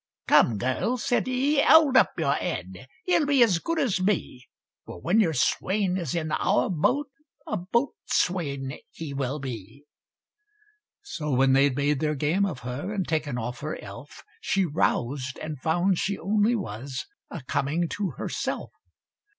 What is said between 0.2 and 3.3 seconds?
"Come, girl," said he, "hold up your head, He'll